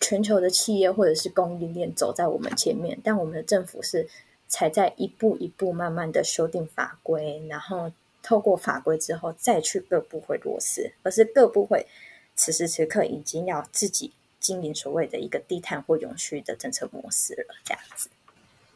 [0.00, 4.08] 全球的企业或者是供应链走在我们前面，但我们的政府是
[4.48, 11.86] 才在一步一步慢慢的修订法规，然后透过法规之后再去各部会落实，而是各部会
[12.34, 18.10] 此时此刻已经要自己经营所谓的一个低碳或永续的政策模式了，这样子。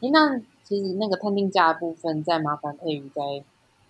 [0.00, 3.22] 那其实那个碳定价的部分，再麻烦佩瑜再。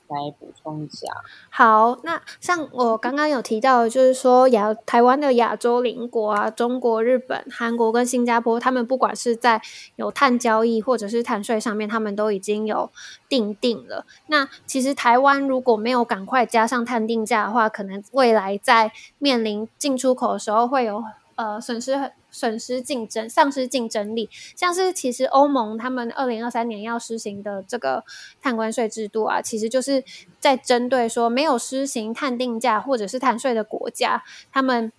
[0.09, 1.07] 来补充一下。
[1.51, 9.61] 好，那像我刚刚有提到，就是说亚台湾的亚洲邻国啊，中国、日本、韩国跟新加坡，他们不管是在
[9.97, 12.91] 有碳交易或者是碳税上面，他们都已经有
[13.29, 14.07] 定定了。
[14.29, 21.03] 那其实台湾如果没有赶快加上碳定价的话，可能未来在面临进出口的时候会有
[21.37, 22.13] 呃损失。
[22.29, 28.05] 损失竞争，丧失竞争力，像是其实欧盟他们二零二三年要实行的这个
[28.43, 30.05] 碳关税制度啊，其实就是
[30.39, 34.23] 在针对说没有实行碳定价或者是碳税的国家，
[34.53, 34.93] 他们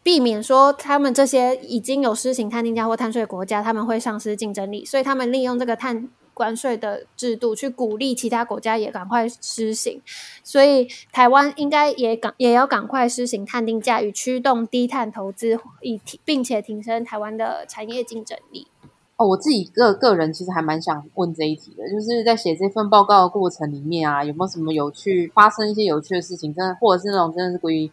[0.00, 6.08] 避免说他们这些已经有施行碳定价或碳税的国家，他们会丧失竞争力，所以他们利用这个碳。
[6.38, 10.00] 关税的制度去鼓励其他国家也赶快施行，
[10.44, 18.68] 所以台湾应该也赶也要赶快施行碳定价与驱动低碳投资，以提并且提升台湾的产业竞争力。
[19.16, 27.90] 哦，我自己个个人其实还蛮想问这一题的，就是在写这份报告的过程里面啊，有没有什么有趣发生一些有趣的事情，真的或者是那种真的是关于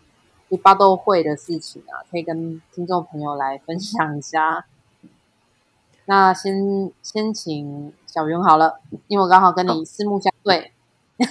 [0.50, 4.66] 一巴都会的事情啊，可以跟听众朋友来分享一下。
[6.08, 10.72] 那先先请小云好了，因为我刚好跟你四目相对。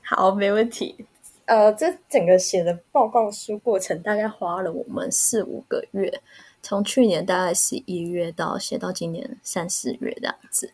[0.00, 1.04] 好，没问题。
[1.44, 6.22] 呃，这整个写的报告书过程大概花了我们四五个月，
[6.62, 10.72] 从去年大概十一月到写到今年三四月这样子。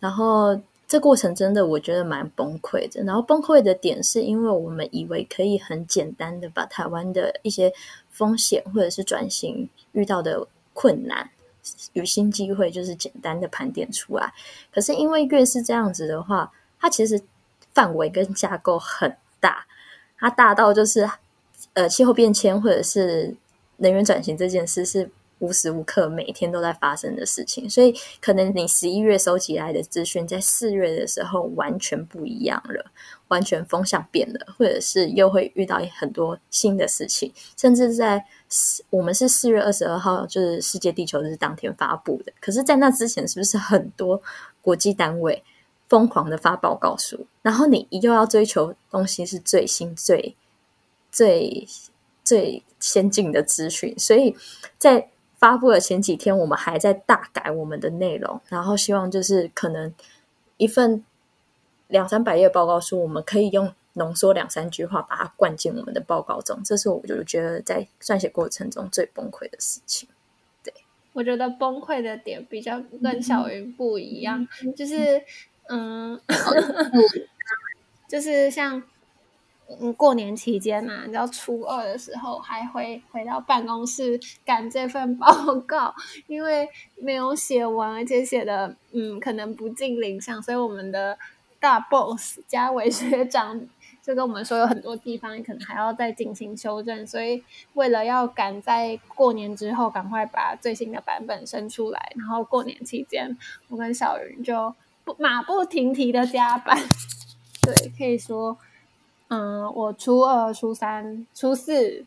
[0.00, 3.04] 然后这过程真的我觉得蛮崩溃的。
[3.04, 7.74] 然后崩溃的点是因为我们以为可以很简单的把台湾的一些
[8.08, 11.28] 风险或者是转型遇到的困难
[11.92, 14.32] 有新机会，就是简单的盘点出来。
[14.72, 17.20] 可是因为越是这样子的话，它其实
[17.74, 19.66] 范围跟架构很大，
[20.18, 21.08] 它大到就是
[21.74, 23.36] 呃气候变迁或者是
[23.78, 25.10] 能源转型这件事是。
[25.38, 32.86] 无时无刻每天都在发生的事情，所以可能你十一月收集来的资讯，在四月的时候完全不一样了，
[33.28, 38.24] 完全风向变了，或者是又会遇到很多新的事情，甚至在
[38.88, 44.22] 我们是四月二十二号，就是世界地球日当天发布的，可是，在那之前，是不是很多
[44.62, 45.44] 国际单位
[45.88, 47.26] 疯狂的发报告书？
[47.42, 50.34] 然后你又要追求东西是最新、最
[51.12, 51.68] 最
[52.24, 54.34] 最先进的资讯，所以
[54.78, 59.92] 在发布的前几天，我们还在大改我们的内容，然后希望就是可能
[60.56, 61.04] 一份
[61.88, 66.60] 两三百页报告书，我们可以用浓缩两三句话把它灌进我们的报告中。
[66.64, 70.08] 这是我就觉得在撰写过程中最崩溃的事情。
[70.64, 70.72] 对，
[71.12, 75.22] 我觉得崩溃的点比较跟小云不一样，嗯、就是
[75.68, 76.20] 嗯，
[78.08, 78.82] 就是像。
[79.68, 85.26] 嗯，过年期间嘛，你知道初二的时候还会回到办公室赶这份报
[85.66, 85.92] 告，
[86.28, 91.18] 因为没有写完，而且写的嗯可能不尽理想，所以我们的
[91.58, 93.60] 大 boss 嘉伟学长
[94.00, 97.42] 就跟我们说，有很多地方可能还要再进行修正，所以
[97.74, 103.36] 为了要赶在过年之后赶快把最新的版本生出来，然后过年期间
[103.68, 104.72] 我跟小云就
[105.04, 106.78] 不马不停蹄的加班，
[107.62, 108.56] 对，可以说。
[109.28, 112.04] 嗯，我初二、初三、初四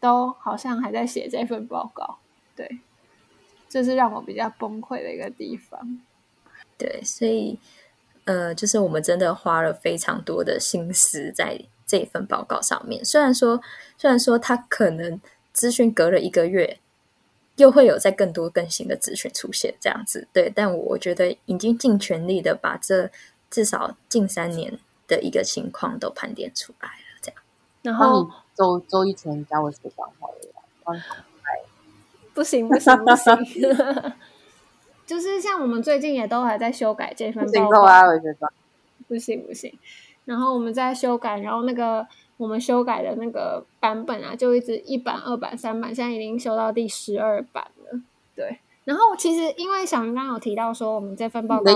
[0.00, 2.18] 都好像还在写这份报告，
[2.56, 2.80] 对，
[3.68, 6.00] 这是让我比较崩溃的一个地方。
[6.78, 7.58] 对，所以
[8.24, 13.04] 呃，就是我们真的花了非常多的心思在这份报告上面。
[13.04, 13.60] 虽然说，
[13.98, 15.20] 虽然说它可能
[15.52, 16.78] 资讯隔了一个月，
[17.56, 20.50] 又会有再更多更新的资讯出现，这样子，对。
[20.54, 23.10] 但我觉得已经尽全力的把这
[23.50, 24.78] 至少近三年。
[25.12, 27.42] 的一个情况都盘点出来了，这样。
[27.82, 30.28] 然后周周一晨加我写讲话
[30.94, 31.02] 了，
[32.32, 33.36] 不行不行不行，
[35.04, 38.52] 就是像我们最近也都还在修改这份报告啊，我觉得
[39.06, 39.78] 不行不行。
[40.24, 42.06] 然后我们在修改，然后那个
[42.38, 48.00] 我们修改的那个版本啊，就一直一版、二版、三版，现在已经修到第十二版了。
[48.34, 51.70] 对，然后其实因为小云刚刚有提到说，我们这份报告。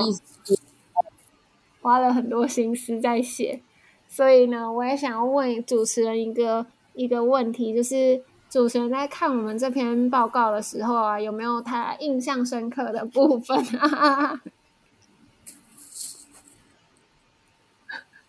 [1.87, 3.61] 花了很多心思在写，
[4.09, 8.21] 所以呢，我也想要问主持人一个一个问题，就是
[8.51, 14.43] 主持人在看我们这篇报告的时候啊，有没有他印象深刻的部分啊？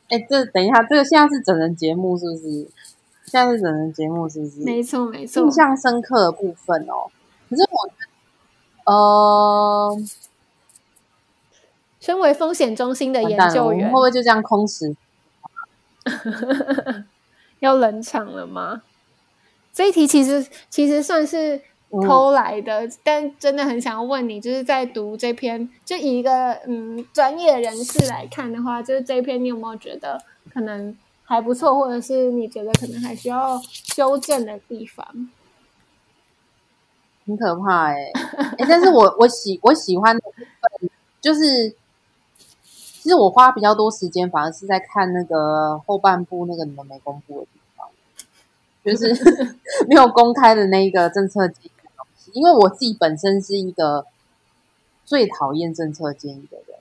[0.09, 2.69] 哎，这等一下，这个现在是整人节目是不是？
[3.25, 4.63] 现在是整人节目是不是？
[4.63, 5.41] 没错，没错。
[5.41, 7.09] 印象深刻的部分哦，
[7.49, 7.95] 可是我觉
[8.85, 9.97] 得，呃。
[12.07, 14.95] 身为风险中心的研究员，会不会就这样空时？
[17.59, 18.81] 要冷场了吗？
[19.73, 21.59] 这一题其实其实算是
[21.91, 30.17] 偷来的，嗯、但真的很想要问你，就是在读这篇，就以一个嗯专业人士来看的话，就是这一篇你有没有觉得
[30.53, 35.29] 可能还不错，或者是你觉得可能还需要修正的地方？
[37.25, 38.11] 很可怕哎、欸
[38.59, 38.65] 欸！
[38.69, 40.89] 但是我我喜我喜欢的部分
[41.19, 41.75] 就是。
[43.07, 47.87] 其实我花比较多时间，反而是在看那个后半部那个你们没公布的地方，
[48.83, 49.15] 就是
[49.87, 51.71] 没有公开的那一个政策建议。
[52.33, 54.05] 因为我自己本身是一个
[55.05, 56.77] 最讨厌政策建议的人，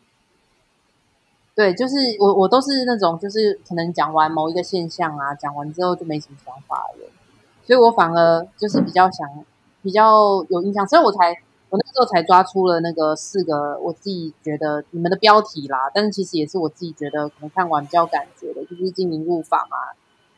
[1.55, 7.11] 对，就是我我都是那种就是可能讲完某一个现象啊，讲完之后就没什么想法的人，
[7.65, 9.45] 所以我反而就是比较想
[9.81, 11.41] 比较有印象，所以我才。
[11.69, 19.77] 我那时候才抓出了那个四个，我自己觉得你们的标题啦，但是其实也是我自己觉得可能看完比较感觉的，就是净零入法嘛，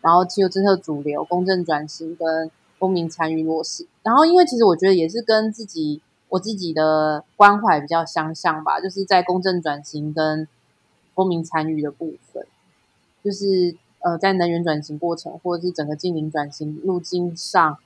[0.01, 3.87] 然后气候政策主流、公正转型跟公民参与落实。
[4.03, 10.49] 然后因为其实我觉得也是跟自己我自己的关怀比较相像吧，就是在公正转型跟
[11.13, 12.47] 公民参与的部分，
[13.23, 17.77] 就是呃在能源转型过程或者是整个净零转型路径上。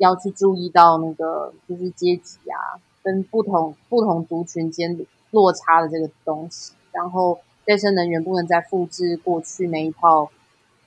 [0.00, 4.98] 要去注意到那个就是阶级啊，跟不同不同族群间
[5.30, 10.30] 落差的这个东西，然后再生能源不能再复制过去那一套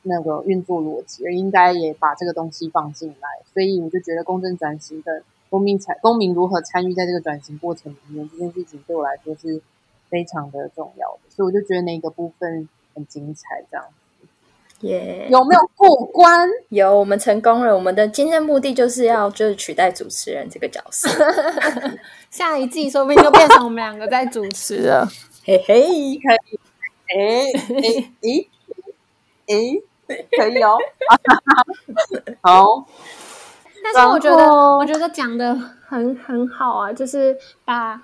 [0.01, 3.30] 那个运作逻辑，而应该也把这个东西放进来。
[3.53, 9.61] 所以我就觉得公正转型的公民参公民如何参与在这个转型过程里面，这件事情对我来说是
[10.09, 13.86] 非常的重要的，所以我就觉得那个部分很精彩，这样。
[14.84, 16.47] 耶、yeah.，有没有过关？
[16.69, 17.73] 有，我们成功了。
[17.73, 21.09] 我们的今天目的就是要就是取代主持人这个角色，
[22.29, 25.07] 下一季说不定就变成我们两个在主持了。
[25.45, 26.21] 嘿嘿，可以，
[27.15, 30.77] 哎哎哎哎，可以哦。
[32.41, 32.86] 好。
[33.84, 34.43] 但是我觉得，
[34.77, 35.53] 我觉得讲的
[35.86, 38.01] 很很好啊，就是把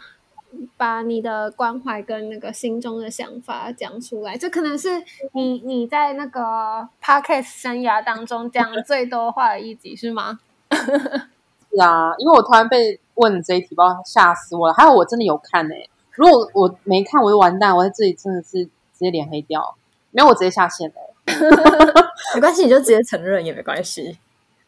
[0.78, 10.40] 把你的关怀跟那个心中的想法讲出来，这可能是你你在那个 podcast 生涯当中讲最多话的一集，是吗？
[10.72, 14.74] 是啊，因为我突然被问这一题，把吓死我了。
[14.74, 19.76] 还有我真的有看呢、欸，如果我没看，我就完蛋，我在这里真的是直接脸黑掉。
[20.12, 20.96] 没有，我直接下线了。
[22.34, 24.18] 没关系，你就直接承认也没关系。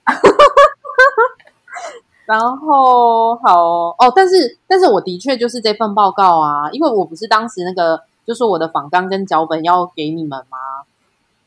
[2.32, 10.58] 然后好哦，但是但是我的确就是这份报告啊，因为我不是当时那个就说我的访纲跟脚本要给你们吗？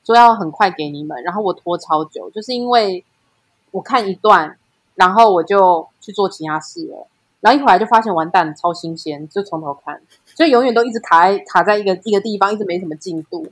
[0.05, 3.03] 说要很快给你们，然后我拖超久，就是因为
[3.71, 4.59] 我看一段，
[4.95, 7.07] 然后我就去做其他事了，
[7.41, 10.03] 然后一回来就发现完蛋，超新鲜，就从头看，
[10.37, 13.47] 所以永远都一直卡在卡在一个一个地方，一直没什么进度。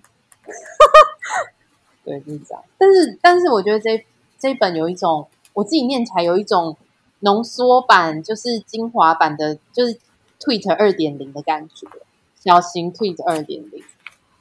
[2.05, 2.63] 对，就是这样。
[2.77, 4.05] 但是但是我觉得这
[4.39, 6.77] 这一本有一种我自己念起来有一种。
[7.25, 9.99] 浓缩版就是精华版的，就是
[10.41, 11.87] Tweet 二点零的感觉，
[12.35, 13.83] 小型 Tweet 二点零，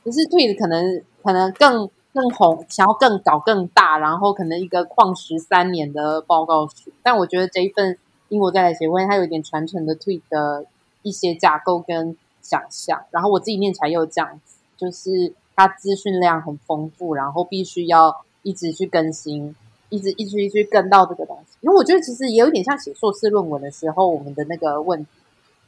[0.03, 6.91] 可是 Tweet 可能可能更更红，想要更搞更大，然后可能一个旷十三年的报告书。
[7.03, 7.97] 但我觉得这一份
[8.29, 10.65] 英国在台协会它有一点传承的 Tweet 的
[11.03, 19.55] 一些架构跟想象，然后我自己念起来又这样子，就是它资讯量很丰富，然后必须要一直去更新。
[19.91, 25.11] 一直一直一直跟到这个东西，因为我觉得其实也有点像写硕士论文的时候，我们的那个问题，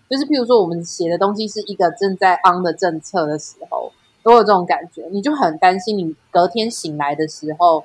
[0.09, 3.91] 就是譬如说我们写的东西是一个正在 on 的政策的时候，
[4.23, 7.83] 都有这种感觉，你就很担心你隔天醒来的时候，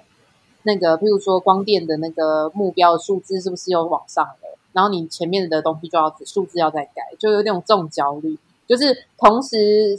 [0.63, 9.99] 那个譬如说光电的那个目标数字是不是又往上了，然后你前面的东西就要数字要再改，就有点这种焦虑，就是同时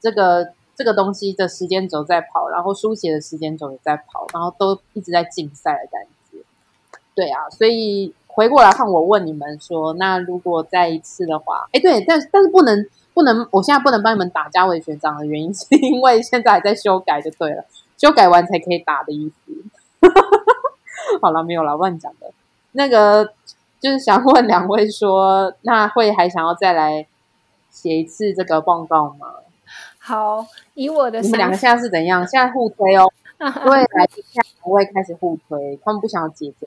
[0.00, 0.52] 这个。
[0.80, 6.38] 这个东西的时间轴在跑，然后书写的时间轴也在跑，然后都一直在竞赛的感觉。
[7.14, 17.62] 对啊，所以回过来看，我问你们说，那如果再一次的话，哎，对，但但是不能不能，我现在不能帮你们打嘉伟学长的原因， 是因为现在还在修改，就对了，
[17.98, 19.52] 修改完才可以打的意思。
[21.20, 22.32] 好了，没有了，乱讲的。
[22.72, 23.34] 那个
[23.80, 27.06] 就是想问两位说，那会还想要再来
[27.70, 29.26] 写一次这个报告吗？
[30.10, 30.44] 好，
[30.74, 32.26] 以我的你们两个现在是怎样？
[32.26, 33.08] 现在互推哦，
[33.38, 36.66] 因为来宾现在不会开始互推，他们不想要姐姐。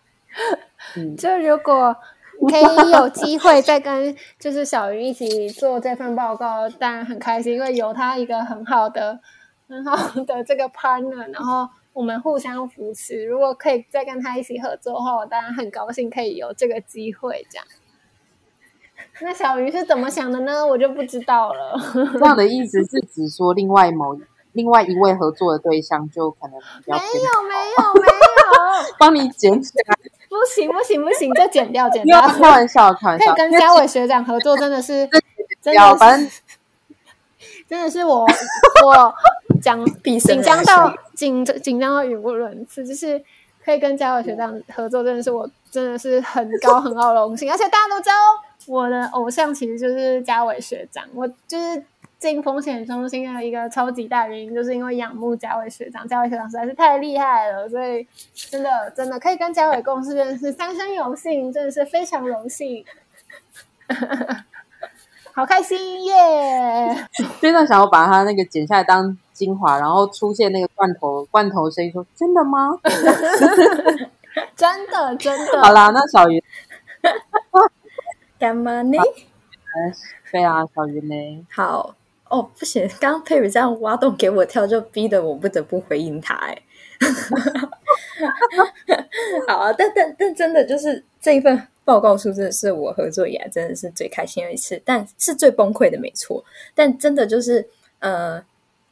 [0.95, 1.93] 嗯， 就如果
[2.49, 9.19] 可以有机会再跟就是小鱼一起做这份报告，当然很开心，因为有他一个很好的、
[9.67, 13.25] 很好的这个 partner，然后我们互相扶持。
[13.25, 17.65] 如果可以再跟他一起合作的话，我当然很高兴可以有这个机会这样。
[19.21, 20.65] 那小鱼是怎么想的呢？
[20.65, 21.79] 我就不知道了。
[22.19, 24.17] 这样的意思是指说，另外某
[24.53, 29.95] 另外一位合作的对象就可能比较没有没有没有， 帮你剪起来。
[30.27, 32.19] 不行不行不行，就剪掉剪掉。
[32.21, 35.07] 开玩笑开玩笑，可以 跟嘉伟学长合作，真的是
[35.61, 36.29] 真的反正
[37.69, 38.25] 真的是我
[38.83, 39.13] 我
[39.61, 43.23] 讲紧张到紧紧张到语无伦次，就是
[43.63, 48.15] 可以跟嘉伟学长合作，真的是我真的是很高很高的荣幸，而且大家都知道。
[48.67, 51.83] 我的偶像其实就是嘉伟学长，我就是
[52.19, 56.07] 进风险中心的一个超级大原因，就是因为仰慕嘉伟学长。
[56.07, 62.85] 嘉伟学长实在是太厉害了，所以真的真的可以跟嘉伟共事，真的是三生有幸，真的是非常荣幸，
[65.33, 67.27] 好开心耶！Yeah!
[67.39, 72.77] 非常想要把他那个剪下来当精华，然后出现那个罐头罐头声音，说真的吗？
[74.55, 75.61] 真的真的。
[75.61, 76.41] 好啦，那小鱼。
[78.43, 78.97] 干嘛呢？
[80.29, 81.47] 对啊，小鱼呢？
[81.49, 81.95] 好
[82.29, 86.35] 哦，不行，刚刚佩宇这样挖洞给我跳，就逼得我不得不回应他。
[86.35, 86.61] 哎，
[89.47, 96.43] 好啊，但但但真的就是这一份报告书，真的是我合作以来真的是最开心的一次，但是最崩溃的，没错。
[96.75, 97.69] 但真的就是，
[97.99, 98.43] 呃，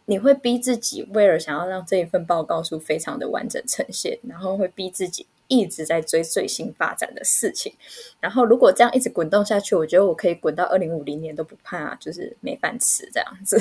[0.05, 5.27] 你会逼自己，为了想要让这一份报告书非常的完整呈现，然后会逼自己。
[5.51, 7.73] 一直在追最新发展的事情，
[8.21, 13.59] 然后如果这样一直滚动下去，我觉得我可以滚到二零五零年都不怕，就是没饭吃这样子。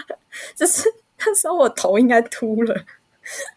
[0.56, 2.74] 就是 那时候我头应该秃了，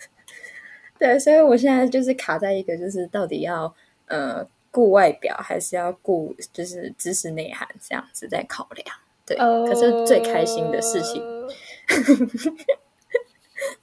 [0.99, 3.73] 对，所以我现在就是卡在一个，就是到底要
[4.07, 8.85] 呃顾外表还是要顾就是知识内涵这样子在考量。
[9.25, 11.23] 对，可是最开心的事情，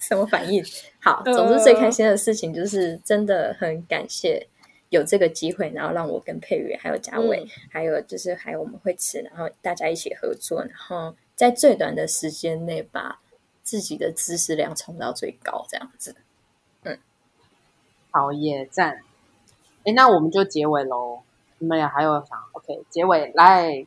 [0.09, 0.65] 什么反应？
[1.01, 4.47] 好，总之最开心的事情就是真的很感谢
[4.91, 13.21] 有这个机会，然后让我跟佩瑜还有嘉伟，嗯、还有就是还有我们会吃，然后大家一起合作，然后在最短的时间内把
[13.63, 16.15] 自己的知识量冲到最高，这样子。
[16.85, 16.97] 嗯，
[18.13, 19.01] 好耶，赞！
[19.85, 21.21] 哎，那我们就结尾喽。
[21.59, 23.87] 你们俩还有啥？OK，结尾来。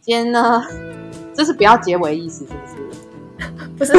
[0.00, 0.62] 今天呢，
[1.34, 3.13] 这是不要结尾意思，是不是？
[3.76, 3.92] 不是，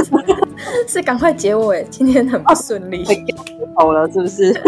[0.87, 1.85] 是赶快结尾。
[1.89, 3.03] 今天很不顺利，
[3.77, 4.53] 走了，是不是？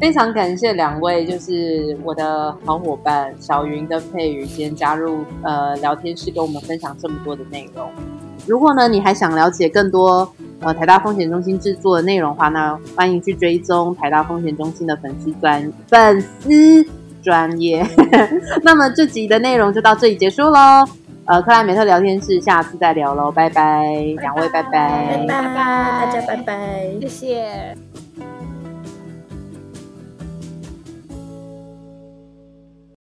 [0.00, 7.88] 非常感谢两位，就是我的好伙伴小云跟佩瑜，今天加入呃聊天室，跟我们分享这么多的内容。
[8.46, 10.30] 如果呢，你还想了解更多
[10.60, 16.86] 呃台大风险中心制作的内容的话，那欢迎去追踪台大风险中心的粉丝专粉丝。
[17.24, 17.82] 专业，
[18.62, 20.84] 那么这集的内容就到这里结束喽。
[21.26, 23.86] 呃，克莱美特聊天室，下次再聊喽，拜拜，
[24.20, 28.03] 两位拜拜，拜拜，大家拜拜，谢谢。